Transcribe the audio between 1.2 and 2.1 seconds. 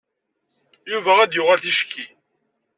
d-yuɣal ticki.